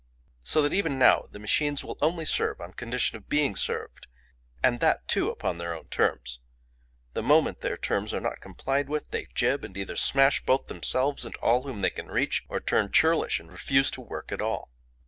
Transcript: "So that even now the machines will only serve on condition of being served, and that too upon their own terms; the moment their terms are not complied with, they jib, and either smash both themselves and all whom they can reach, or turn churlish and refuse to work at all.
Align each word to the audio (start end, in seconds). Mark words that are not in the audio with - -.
"So 0.43 0.63
that 0.63 0.73
even 0.73 0.97
now 0.97 1.27
the 1.29 1.37
machines 1.37 1.83
will 1.83 1.99
only 2.01 2.25
serve 2.25 2.59
on 2.59 2.73
condition 2.73 3.17
of 3.17 3.29
being 3.29 3.55
served, 3.55 4.07
and 4.63 4.79
that 4.79 5.07
too 5.07 5.29
upon 5.29 5.59
their 5.59 5.75
own 5.75 5.89
terms; 5.89 6.39
the 7.13 7.21
moment 7.21 7.61
their 7.61 7.77
terms 7.77 8.11
are 8.11 8.19
not 8.19 8.41
complied 8.41 8.89
with, 8.89 9.11
they 9.11 9.27
jib, 9.35 9.63
and 9.63 9.77
either 9.77 9.95
smash 9.95 10.43
both 10.43 10.65
themselves 10.65 11.23
and 11.23 11.35
all 11.35 11.61
whom 11.61 11.81
they 11.81 11.91
can 11.91 12.07
reach, 12.07 12.43
or 12.49 12.59
turn 12.59 12.91
churlish 12.91 13.39
and 13.39 13.51
refuse 13.51 13.91
to 13.91 14.01
work 14.01 14.31
at 14.31 14.41
all. 14.41 14.71